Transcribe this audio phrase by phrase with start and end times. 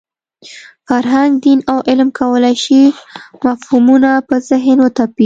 [0.87, 2.81] فرهنګ، دین او علم کولای شي
[3.45, 5.19] مفهومونه په ذهن وتپي.